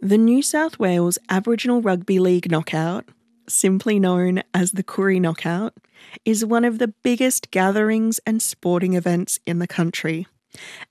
[0.00, 3.04] The New South Wales Aboriginal Rugby League Knockout,
[3.48, 5.74] simply known as the Koori Knockout,
[6.24, 10.28] is one of the biggest gatherings and sporting events in the country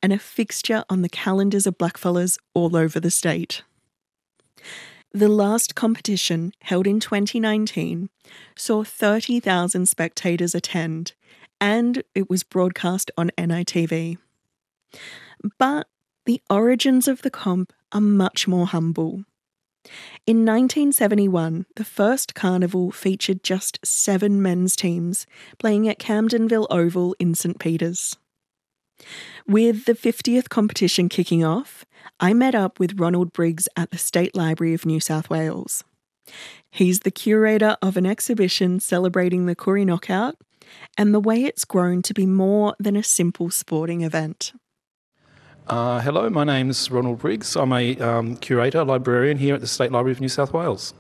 [0.04, 3.64] and a fixture on the calendars of blackfellas all over the state.
[5.14, 8.10] The last competition, held in 2019,
[8.58, 11.14] saw 30,000 spectators attend,
[11.62, 14.18] and it was broadcast on NITV.
[15.58, 15.88] But
[16.26, 19.24] the origins of the comp are much more humble.
[20.26, 25.26] In 1971, the first carnival featured just seven men's teams
[25.58, 27.58] playing at Camdenville Oval in St.
[27.60, 28.18] Peter's.
[29.48, 31.86] With the 50th competition kicking off,
[32.20, 35.84] I met up with Ronald Briggs at the State Library of New South Wales.
[36.72, 40.36] He's the curator of an exhibition celebrating the Koori Knockout
[40.98, 44.52] and the way it's grown to be more than a simple sporting event.
[45.70, 47.58] Uh, hello, my name's Ronald Briggs.
[47.58, 50.94] I'm a um, curator, librarian here at the State Library of New South Wales.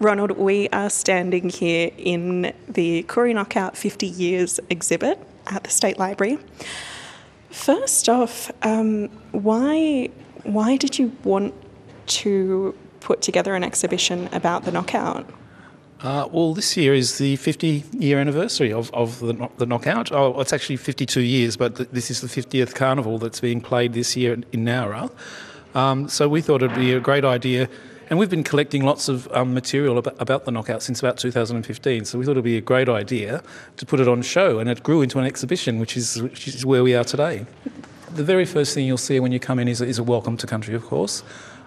[0.00, 6.00] Ronald, we are standing here in the Koori Knockout 50 Years exhibit at the State
[6.00, 6.38] Library.
[7.50, 10.10] First off, um, why
[10.42, 11.54] why did you want
[12.06, 15.30] to put together an exhibition about the knockout?
[16.04, 20.12] Uh, well, this year is the 50 year anniversary of, of the, the knockout.
[20.12, 23.94] Oh, it's actually 52 years, but th- this is the 50th carnival that's being played
[23.94, 25.10] this year in Nowra.
[25.74, 27.70] Um, so we thought it'd be a great idea
[28.10, 32.04] and we've been collecting lots of um, material about, about, the knockout since about 2015.
[32.04, 33.42] So we thought it would be a great idea
[33.78, 36.66] to put it on show, and it grew into an exhibition, which is, which is
[36.66, 37.46] where we are today.
[38.10, 40.46] The very first thing you'll see when you come in is, is a welcome to
[40.46, 41.22] country, of course.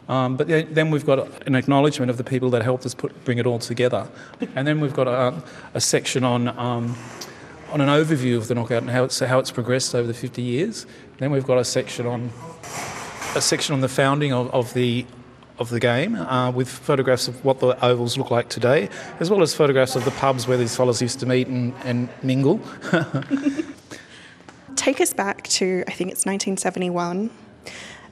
[0.07, 3.37] Um, but then we've got an acknowledgement of the people that helped us put, bring
[3.37, 4.07] it all together.
[4.55, 6.95] And then we've got a, a section on, um,
[7.71, 10.41] on an overview of the knockout and how it's, how it's progressed over the 50
[10.41, 10.85] years.
[11.17, 12.31] Then we've got a section on
[13.35, 15.05] a section on the founding of, of the
[15.59, 19.41] of the game uh, with photographs of what the ovals look like today, as well
[19.41, 22.59] as photographs of the pubs where these fellas used to meet and, and mingle.
[24.75, 27.31] Take us back to, I think it's 1971.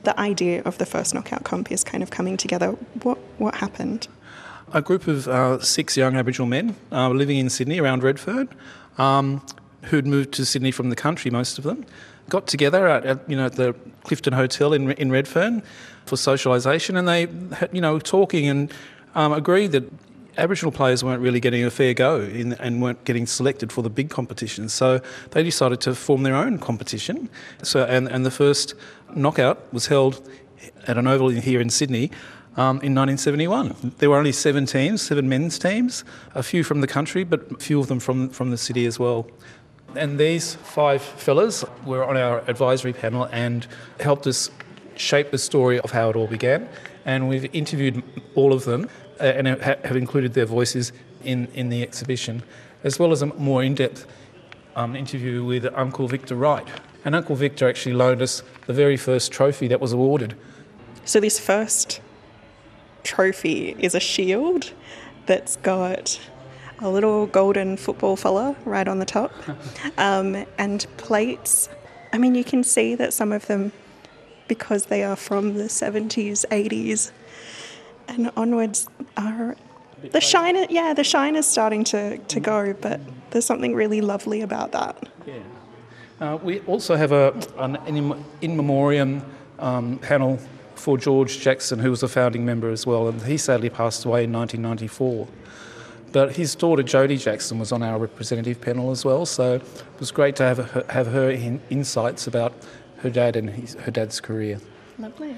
[0.05, 2.69] The idea of the first knockout comp is kind of coming together.
[3.01, 4.07] What, what happened?
[4.71, 8.47] A group of uh, six young Aboriginal men uh, living in Sydney around Redfern,
[8.99, 9.43] um,
[9.85, 11.87] who'd moved to Sydney from the country, most of them,
[12.29, 13.73] got together at, at you know at the
[14.03, 15.63] Clifton Hotel in in Redfern
[16.05, 17.21] for socialisation, and they
[17.75, 18.71] you know talking and
[19.15, 19.91] um, agreed that
[20.37, 23.89] Aboriginal players weren't really getting a fair go in, and weren't getting selected for the
[23.89, 24.73] big competitions.
[24.73, 24.99] So
[25.31, 27.29] they decided to form their own competition.
[27.63, 28.75] So and, and the first
[29.15, 30.27] knockout was held
[30.87, 32.11] at an oval here in Sydney.
[32.57, 36.87] Um, in 1971, there were only seven teams, seven men's teams, a few from the
[36.87, 39.27] country, but a few of them from from the city as well.
[39.95, 43.67] And these five fellas were on our advisory panel and
[43.99, 44.49] helped us
[44.95, 46.67] shape the story of how it all began.
[47.05, 48.03] And we've interviewed
[48.35, 48.89] all of them
[49.19, 50.91] uh, and have included their voices
[51.23, 52.43] in, in the exhibition,
[52.83, 54.05] as well as a more in depth
[54.75, 56.67] um, interview with Uncle Victor Wright.
[57.05, 60.35] And Uncle Victor actually loaned us the very first trophy that was awarded.
[61.05, 62.01] So, this first
[63.03, 64.73] trophy is a shield
[65.27, 66.19] that's got
[66.79, 69.31] a little golden football fella right on the top,
[69.97, 71.69] um, and plates.
[72.11, 73.71] I mean, you can see that some of them,
[74.47, 77.11] because they are from the 70s, 80s,
[78.07, 79.55] and onwards, are
[80.11, 80.65] the shine.
[80.69, 82.99] Yeah, the shine is starting to, to go, but
[83.31, 85.09] there's something really lovely about that.
[85.25, 85.39] Yeah.
[86.19, 87.77] Uh, we also have a an
[88.41, 89.21] in, memoriam
[89.59, 90.39] um, panel
[90.75, 94.23] for George Jackson, who was a founding member as well, and he sadly passed away
[94.23, 95.27] in 1994.
[96.11, 100.11] But his daughter Jodie Jackson was on our representative panel as well, so it was
[100.11, 102.53] great to have her, have her in, insights about
[102.97, 104.59] her dad and his, her dad's career.
[104.97, 105.35] Lovely.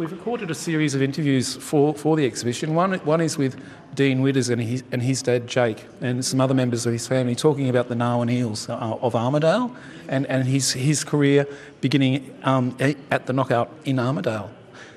[0.00, 2.74] We've recorded a series of interviews for, for the exhibition.
[2.74, 3.62] One, one is with
[3.94, 7.34] Dean Widders and his, and his dad Jake, and some other members of his family,
[7.34, 9.76] talking about the Narwan Eels uh, of Armidale
[10.08, 11.46] and, and his, his career
[11.82, 12.74] beginning um,
[13.10, 14.48] at the knockout in Armidale.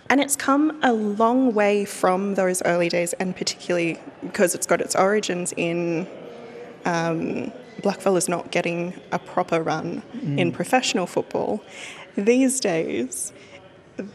[0.10, 4.80] And it's come a long way from those early days, and particularly because it's got
[4.80, 6.08] its origins in
[6.86, 7.52] um,
[7.82, 10.40] blackfellas not getting a proper run mm.
[10.40, 11.62] in professional football.
[12.16, 13.34] These days,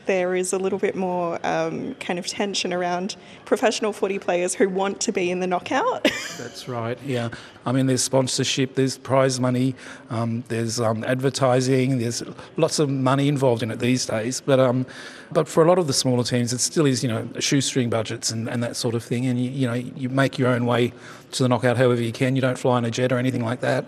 [0.06, 4.68] there is a little bit more um, kind of tension around professional footy players who
[4.68, 6.02] want to be in the knockout.
[6.38, 7.28] That's right, yeah.
[7.64, 9.74] I mean, there's sponsorship, there's prize money,
[10.10, 12.22] um, there's um, advertising, there's
[12.56, 14.40] lots of money involved in it these days.
[14.40, 14.86] But um,
[15.30, 18.30] but for a lot of the smaller teams, it still is, you know, shoestring budgets
[18.30, 19.26] and, and that sort of thing.
[19.26, 20.92] And, you, you know, you make your own way
[21.32, 22.34] to the knockout however you can.
[22.34, 23.84] You don't fly in a jet or anything like that.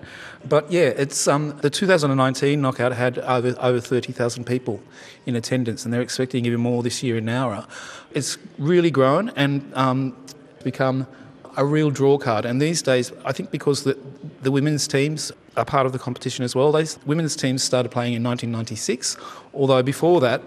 [0.46, 4.82] But yeah, it's um, the 2019 knockout had over, over 30,000 people
[5.24, 7.68] in attendance and they're expecting even more this year in Nowra.
[8.12, 10.16] It's really grown and um,
[10.64, 11.06] become
[11.56, 12.44] a real draw card.
[12.44, 13.98] And these days, I think because the,
[14.42, 18.14] the women's teams are part of the competition as well, these women's teams started playing
[18.14, 19.16] in 1996,
[19.52, 20.42] although before that,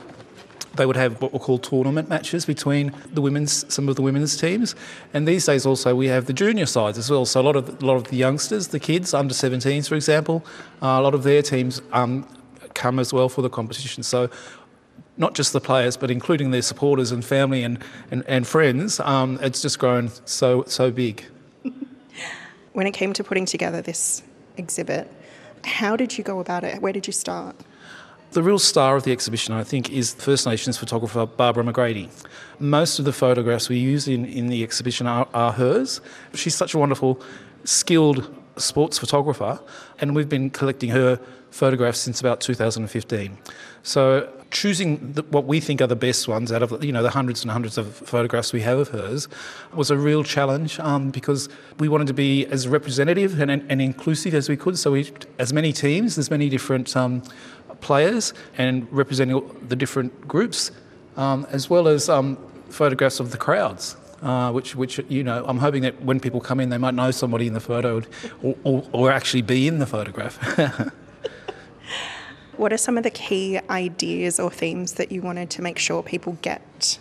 [0.75, 4.35] they would have what were called tournament matches between the women's some of the women's
[4.35, 4.75] teams,
[5.13, 7.25] and these days also we have the junior sides as well.
[7.25, 10.43] So a lot of a lot of the youngsters, the kids under 17s, for example,
[10.81, 12.27] uh, a lot of their teams um,
[12.73, 14.01] come as well for the competition.
[14.03, 14.29] So
[15.17, 17.79] not just the players, but including their supporters and family and,
[18.11, 21.25] and, and friends, um, it's just grown so so big.
[22.73, 24.23] when it came to putting together this
[24.57, 25.11] exhibit,
[25.63, 26.81] how did you go about it?
[26.81, 27.55] Where did you start?
[28.31, 32.09] The real star of the exhibition, I think, is First Nations photographer Barbara McGrady.
[32.57, 36.01] Most of the photographs we use in, in the exhibition are, are hers.
[36.33, 37.21] She's such a wonderful,
[37.63, 39.59] skilled sports photographer,
[39.99, 41.19] and we've been collecting her
[41.51, 43.37] photographs since about 2015.
[43.83, 47.09] So choosing the, what we think are the best ones out of you know the
[47.09, 49.27] hundreds and hundreds of photographs we have of hers
[49.73, 54.33] was a real challenge um, because we wanted to be as representative and, and, inclusive
[54.33, 54.77] as we could.
[54.77, 57.23] So we, as many teams, as many different um,
[57.81, 60.71] players and representing the different groups,
[61.17, 62.37] um, as well as um,
[62.69, 63.97] photographs of the crowds.
[64.21, 67.11] Uh, which, which you know, I'm hoping that when people come in, they might know
[67.11, 68.01] somebody in the photo,
[68.41, 70.39] or, or, or actually be in the photograph.
[72.57, 76.03] what are some of the key ideas or themes that you wanted to make sure
[76.03, 76.97] people get?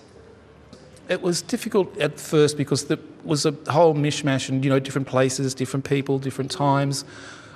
[1.08, 5.08] It was difficult at first because there was a whole mishmash and you know different
[5.08, 7.04] places, different people, different times.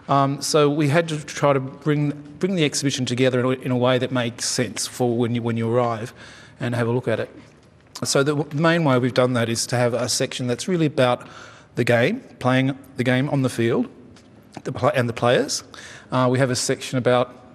[0.09, 3.99] Um, so we had to try to bring bring the exhibition together in a, way
[3.99, 6.13] that makes sense for when you when you arrive
[6.61, 7.31] and have a look at it.
[8.05, 11.27] So the main way we've done that is to have a section that's really about
[11.77, 13.89] the game, playing the game on the field,
[14.65, 15.65] the and the players.
[16.13, 17.46] Uh, we have a section about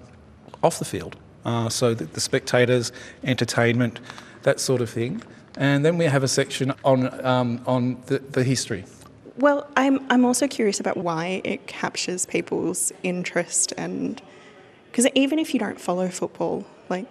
[0.64, 1.16] off the field,
[1.46, 2.92] uh, so the, the spectators,
[3.24, 4.00] entertainment,
[4.44, 5.22] that sort of thing.
[5.58, 8.86] And then we have a section on um, on the, the history.
[9.38, 14.22] Well, I'm, I'm also curious about why it captures people's interest and
[14.92, 17.06] because even if you don't follow football, like,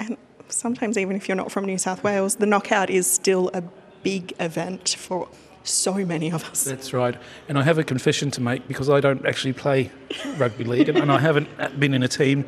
[0.00, 0.16] and
[0.48, 3.62] sometimes even if you're not from New South Wales, the knockout is still a
[4.02, 5.28] big event for
[5.64, 6.64] so many of us.
[6.64, 7.16] That's right.
[7.48, 9.90] And I have a confession to make because I don't actually play
[10.36, 11.48] rugby league and, and I haven't
[11.80, 12.44] been in a team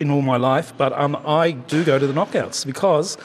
[0.00, 3.16] in all my life, but um, I do go to the knockouts because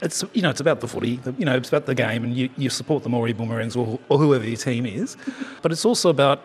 [0.00, 2.48] it's you know it's about the footy, you know it's about the game, and you,
[2.56, 5.16] you support the Moree Boomerangs or, or whoever your team is,
[5.62, 6.40] but it's also about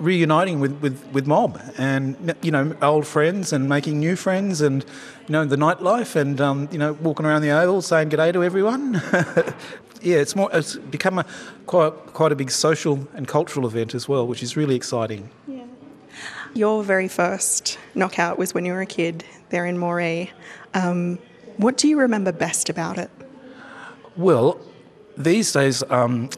[0.00, 4.84] reuniting with, with, with mob and you know old friends and making new friends and
[5.28, 8.42] you know the nightlife and um, you know walking around the oval saying g'day to
[8.42, 9.00] everyone.
[10.04, 11.26] yeah, it's more it's become a
[11.66, 15.30] quite quite a big social and cultural event as well, which is really exciting.
[15.48, 15.64] Yeah.
[16.54, 20.30] Your very first knockout was when you were a kid there in Moree.
[20.74, 21.18] Um,
[21.56, 23.10] what do you remember best about it?
[24.16, 24.60] Well,
[25.16, 26.30] these days, um,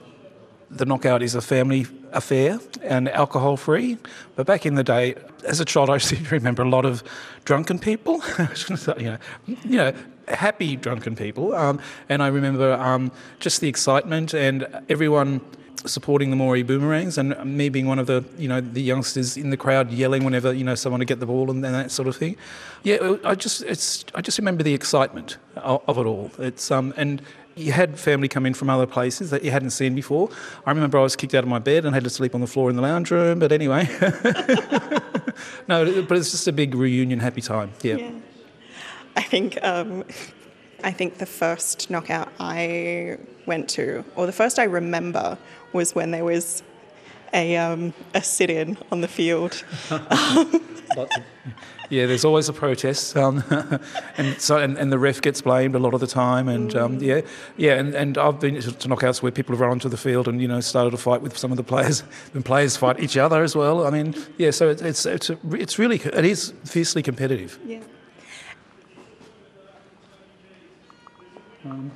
[0.70, 1.86] the knockout is a family
[2.16, 3.98] affair and alcohol free.
[4.34, 5.14] But back in the day,
[5.44, 7.02] as a child, I seem to remember a lot of
[7.44, 8.22] drunken people.
[8.98, 9.92] you know, you know,
[10.28, 11.54] happy drunken people.
[11.54, 15.40] Um, and I remember um, just the excitement and everyone
[15.84, 19.50] supporting the Moree Boomerangs, and me being one of the you know the youngsters in
[19.50, 22.08] the crowd yelling whenever you know someone would get the ball and, and that sort
[22.08, 22.36] of thing.
[22.82, 26.30] Yeah, I just it's I just remember the excitement of, of it all.
[26.38, 27.22] It's um and
[27.56, 30.28] you had family come in from other places that you hadn't seen before.
[30.66, 32.46] I remember I was kicked out of my bed and had to sleep on the
[32.46, 33.38] floor in the lounge room.
[33.38, 33.88] But anyway,
[35.68, 37.72] no, but it's just a big reunion, happy time.
[37.82, 37.96] Yeah.
[37.96, 38.10] yeah.
[39.16, 40.04] I think um,
[40.84, 45.38] I think the first knockout I went to, or the first I remember,
[45.72, 46.62] was when there was
[47.32, 49.64] a, um, a sit in on the field.
[51.90, 53.42] yeah, there's always a protest, um,
[54.16, 56.98] and so and, and, the ref gets blamed a lot of the time, and um,
[57.00, 57.20] yeah,
[57.56, 60.40] yeah, and, and I've been to knockouts where people have run onto the field and
[60.40, 62.02] you know started a fight with some of the players,
[62.34, 63.86] and players fight each other as well.
[63.86, 67.58] I mean, yeah, so it's it's it's, a, it's really it is fiercely competitive.
[67.64, 67.80] Yeah.
[71.64, 71.90] Um,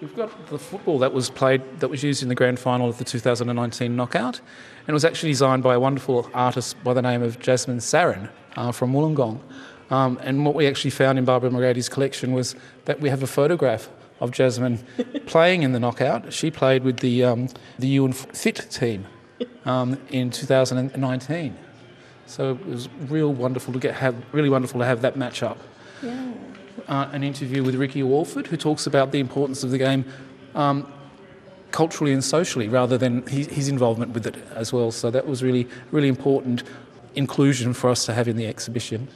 [0.00, 2.98] we've got the football that was played, that was used in the grand final of
[2.98, 7.22] the 2019 knockout, and it was actually designed by a wonderful artist by the name
[7.22, 9.40] of Jasmine Sarin uh, from Wollongong.
[9.90, 12.54] Um, and what we actually found in Barbara McGrady's collection was
[12.84, 13.90] that we have a photograph
[14.20, 14.78] of Jasmine
[15.26, 16.32] playing in the knockout.
[16.32, 19.06] She played with the um, the Ewan Fit team
[19.64, 21.56] um, in 2019.
[22.26, 25.58] So it was real wonderful to get have really wonderful to have that match up.
[26.02, 26.30] Yeah
[26.88, 30.04] uh, an interview with Ricky Walford, who talks about the importance of the game
[30.54, 30.90] um,
[31.70, 34.90] culturally and socially, rather than his, his, involvement with it as well.
[34.90, 36.62] So that was really, really important
[37.14, 39.08] inclusion for us to have in the exhibition.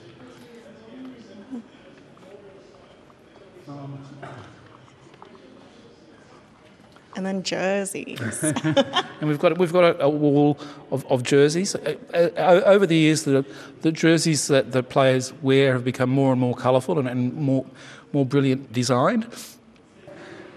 [7.25, 8.21] And then jerseys.
[8.43, 10.59] and we've got we've got a, a wall
[10.91, 11.75] of, of jerseys.
[11.75, 13.45] Uh, uh, over the years, the,
[13.83, 17.65] the jerseys that the players wear have become more and more colourful and, and more
[18.13, 19.27] more brilliant designed.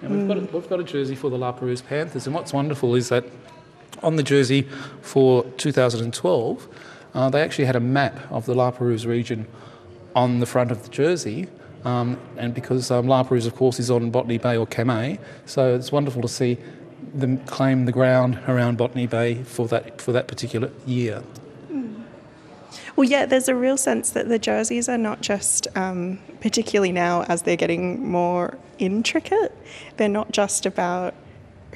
[0.01, 0.27] And we've, mm.
[0.27, 3.09] got a, we've got a jersey for the La Perouse Panthers, and what's wonderful is
[3.09, 3.25] that
[4.03, 4.67] on the jersey
[5.01, 6.67] for 2012,
[7.13, 9.47] uh, they actually had a map of the La Perouse region
[10.15, 11.47] on the front of the jersey,
[11.86, 15.75] um, and because um, La Perouse, of course, is on Botany Bay or Kamay, so
[15.75, 16.57] it's wonderful to see
[17.13, 21.19] them claim the ground around Botany Bay for that for that particular year.
[21.69, 22.01] Hmm.
[22.96, 27.24] Well, yeah, there's a real sense that the jerseys are not just, um, particularly now
[27.24, 29.55] as they're getting more intricate,
[29.98, 31.13] they're not just about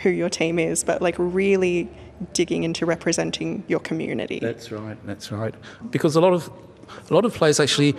[0.02, 1.90] who your team is, but like really
[2.34, 4.40] digging into representing your community.
[4.40, 4.98] That's right.
[5.06, 5.56] That's right.
[5.90, 6.52] Because a lot of
[7.10, 7.96] a lot of players actually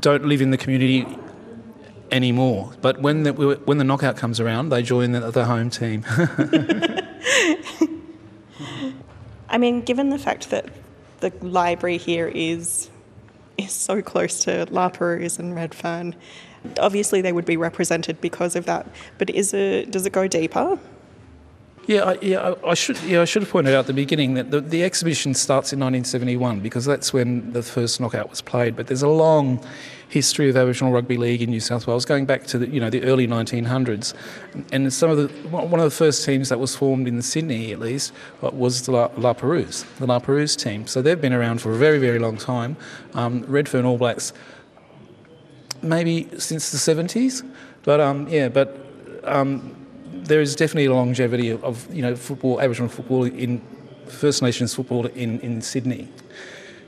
[0.00, 1.06] don't live in the community
[2.10, 2.72] anymore.
[2.80, 6.04] But when the, when the knockout comes around, they join the, the home team.
[9.48, 10.66] I mean, given the fact that
[11.20, 12.90] the library here is
[13.56, 16.14] is so close to La Perouse and Redfern,
[16.78, 18.86] obviously they would be represented because of that.
[19.18, 20.78] But is it does it go deeper?
[21.88, 23.00] Yeah, I, yeah, I, should.
[23.00, 25.80] Yeah, I should have pointed out at the beginning that the, the exhibition starts in
[25.80, 28.76] 1971 because that's when the first knockout was played.
[28.76, 29.66] But there's a long
[30.10, 32.90] history of Aboriginal rugby league in New South Wales, going back to the you know
[32.90, 34.12] the early 1900s,
[34.70, 37.80] and some of the one of the first teams that was formed in Sydney at
[37.80, 40.86] least uh, was the La, La Perouse, the La Perouse team.
[40.86, 42.76] So they've been around for a very very long time.
[43.14, 44.34] Um, Redfern All Blacks,
[45.80, 47.50] maybe since the 70s,
[47.82, 48.84] but um, yeah, but.
[49.24, 49.77] Um,
[50.28, 53.60] there is definitely a longevity of, of, you know football, Aboriginal football in
[54.06, 56.08] First Nations football in, in Sydney.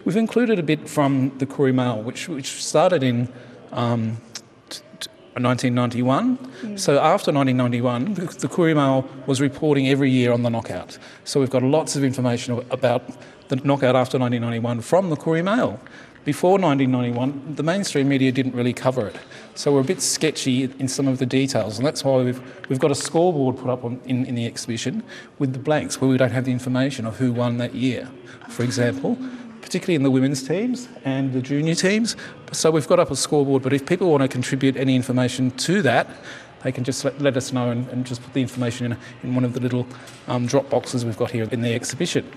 [0.04, 3.28] We've included a bit from the Koori Mail, which which started in
[3.72, 4.18] um,
[4.68, 6.38] t- t- 1991.
[6.38, 6.78] Mm.
[6.78, 10.98] So after 1991, the, the Koori Mail was reporting every year on the knockout.
[11.24, 13.02] So we've got lots of information about
[13.48, 15.80] the knockout after 1991 from the Koori Mail.
[16.22, 19.16] Before 1991, the mainstream media didn't really cover it.
[19.54, 22.78] So we're a bit sketchy in some of the details, and that's why we've, we've
[22.78, 25.02] got a scoreboard put up on, in, in the exhibition
[25.38, 28.06] with the blanks where we don't have the information of who won that year,
[28.50, 29.16] for example,
[29.62, 32.16] particularly in the women's teams and the junior teams.
[32.52, 35.80] So we've got up a scoreboard, but if people want to contribute any information to
[35.82, 36.06] that,
[36.64, 39.34] they can just let, let us know and, and, just put the information in, in
[39.34, 39.86] one of the little
[40.28, 42.30] um, drop boxes we've got here in the exhibition.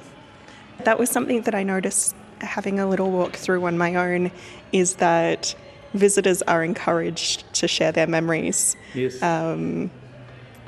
[0.86, 4.32] That was something that I noticed having a little walk through on my own
[4.72, 5.56] is that
[5.94, 8.76] visitors are encouraged to share their memories.
[8.94, 9.22] Yes.
[9.22, 9.92] Um,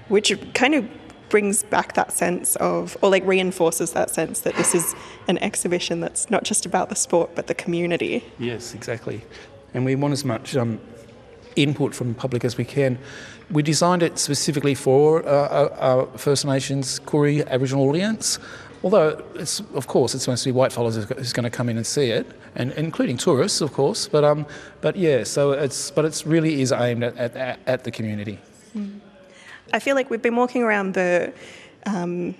[0.07, 0.87] which kind of
[1.29, 4.95] brings back that sense of, or like reinforces that sense that this is
[5.27, 8.23] an exhibition that's not just about the sport but the community.
[8.37, 9.21] Yes, exactly.
[9.73, 10.79] And we want as much um,
[11.55, 12.97] input from the public as we can.
[13.51, 18.39] We designed it specifically for uh, our First Nations Koori Aboriginal audience.
[18.85, 22.11] Although, it's, of course, it's mostly white fellows who's going to come in and see
[22.11, 24.07] it, and including tourists, of course.
[24.07, 24.45] But um,
[24.79, 28.37] but yeah, so it's but it's really is aimed at at, at the community.
[28.77, 28.99] Mm.
[29.73, 31.33] I feel like we've been walking around the.
[31.87, 32.35] Um,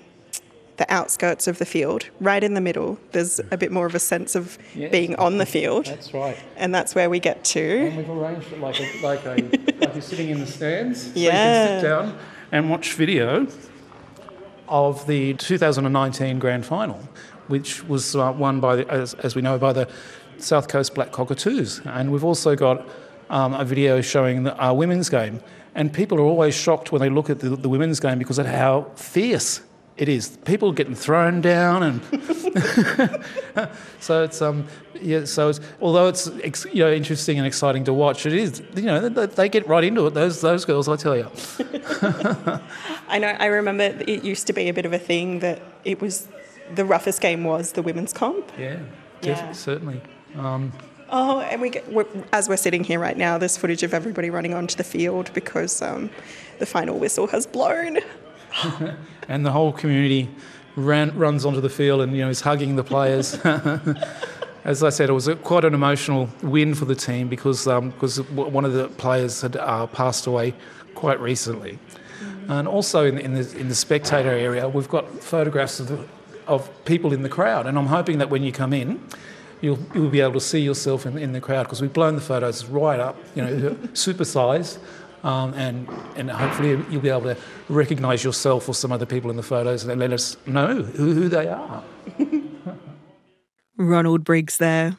[0.77, 3.99] the outskirts of the field, right in the middle, there's a bit more of a
[3.99, 5.85] sense of yes, being on the field.
[5.85, 6.37] That's right.
[6.57, 7.61] And that's where we get to.
[7.61, 9.35] And we've arranged it like a, like a
[9.79, 11.23] like you're sitting in the stands, so yeah.
[11.23, 12.19] you can sit down
[12.51, 13.47] and watch video
[14.67, 16.99] of the 2019 Grand Final,
[17.47, 19.89] which was uh, won by, as, as, we know, by the
[20.37, 21.81] South Coast Black Cockatoos.
[21.85, 22.87] And we've also got
[23.29, 25.41] um, a video showing our women's game.
[25.73, 28.45] And people are always shocked when they look at the, the women's game because of
[28.45, 29.61] how fierce
[29.97, 30.37] it is.
[30.43, 32.01] People getting thrown down, and
[33.99, 34.67] so it's um
[35.01, 35.23] yeah.
[35.25, 39.07] So it's although it's you know interesting and exciting to watch, it is you know
[39.07, 40.13] they, they get right into it.
[40.13, 41.29] Those those girls, I tell you.
[43.07, 43.27] I know.
[43.27, 46.27] I remember it used to be a bit of a thing that it was
[46.73, 48.51] the roughest game was the women's comp.
[48.57, 48.79] Yeah,
[49.21, 49.53] yeah.
[49.53, 50.01] certainly.
[50.37, 50.73] Um,
[51.09, 54.29] oh, and we get we're, as we're sitting here right now, there's footage of everybody
[54.29, 56.09] running onto the field because um,
[56.59, 57.99] the final whistle has blown.
[59.27, 60.29] and the whole community
[60.75, 63.35] ran, runs onto the field and you know is hugging the players.
[64.63, 67.91] As I said, it was a, quite an emotional win for the team because um,
[67.91, 70.53] because one of the players had uh, passed away
[70.95, 71.77] quite recently.
[72.47, 76.05] And also in, in, the, in the spectator area, we've got photographs of, the,
[76.47, 77.65] of people in the crowd.
[77.65, 79.01] And I'm hoping that when you come in,
[79.61, 82.21] you'll, you'll be able to see yourself in, in the crowd because we've blown the
[82.21, 84.77] photos right up, you know, super size.
[85.25, 89.37] Um, and, and hopefully you'll be able to recognise yourself or some other people in
[89.37, 91.83] the photos and let us know who, who they are.
[93.77, 94.97] Ronald Briggs there.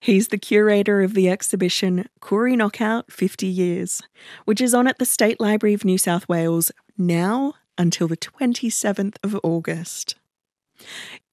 [0.00, 4.02] He's the curator of the exhibition Koori Knockout 50 Years,
[4.44, 9.16] which is on at the State Library of New South Wales now until the 27th
[9.22, 10.16] of August.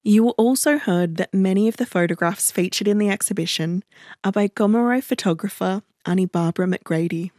[0.02, 3.84] You also heard that many of the photographs featured in the exhibition
[4.24, 7.32] are by Gomeroi photographer Aunty Barbara McGrady.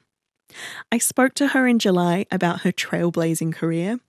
[0.92, 4.00] I spoke to her in July about her trailblazing career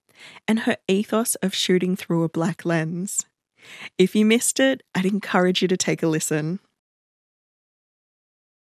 [0.48, 3.25] and her ethos of shooting through a black lens.
[3.98, 6.60] If you missed it, I'd encourage you to take a listen.